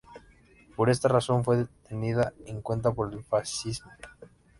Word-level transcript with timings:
Por 0.75 0.89
esta 0.89 1.09
razón 1.09 1.43
fue 1.43 1.67
tenida 1.87 2.33
en 2.47 2.59
cuenta 2.63 2.91
por 2.91 3.13
el 3.13 3.23
fascismo. 3.23 3.91